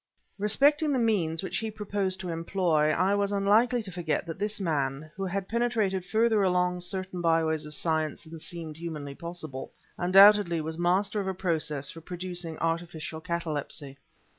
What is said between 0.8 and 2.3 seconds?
the means which he proposed to